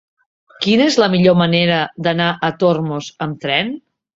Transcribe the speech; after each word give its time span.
Quina 0.65 0.87
és 0.91 0.97
la 1.03 1.09
millor 1.15 1.37
manera 1.41 1.77
d'anar 2.09 2.31
a 2.49 2.53
Tormos 2.65 3.13
amb 3.27 3.43
tren? 3.47 3.75